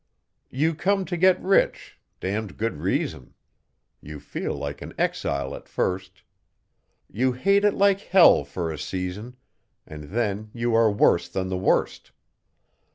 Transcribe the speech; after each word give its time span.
You 0.49 0.73
come 0.73 1.05
to 1.05 1.15
get 1.15 1.39
rich 1.39 1.99
(damned 2.19 2.57
good 2.57 2.77
reason); 2.79 3.35
You 4.01 4.19
feel 4.19 4.55
like 4.55 4.81
an 4.81 4.95
exile 4.97 5.53
at 5.53 5.69
first; 5.69 6.23
You 7.07 7.33
hate 7.33 7.63
it 7.63 7.75
like 7.75 7.99
hell 7.99 8.43
for 8.43 8.71
a 8.71 8.79
season, 8.79 9.35
And 9.85 10.05
then 10.05 10.49
you 10.55 10.73
are 10.73 10.91
worse 10.91 11.29
than 11.29 11.49
the 11.49 11.55
worst. 11.59 12.13